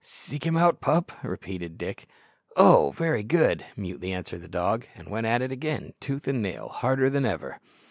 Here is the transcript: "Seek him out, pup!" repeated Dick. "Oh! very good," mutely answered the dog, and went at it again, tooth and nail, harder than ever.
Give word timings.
"Seek 0.03 0.47
him 0.47 0.57
out, 0.57 0.81
pup!" 0.81 1.11
repeated 1.21 1.77
Dick. 1.77 2.07
"Oh! 2.57 2.89
very 2.97 3.21
good," 3.21 3.63
mutely 3.77 4.11
answered 4.13 4.41
the 4.41 4.47
dog, 4.47 4.87
and 4.95 5.07
went 5.07 5.27
at 5.27 5.43
it 5.43 5.51
again, 5.51 5.93
tooth 5.99 6.27
and 6.27 6.41
nail, 6.41 6.69
harder 6.69 7.07
than 7.07 7.23
ever. 7.23 7.59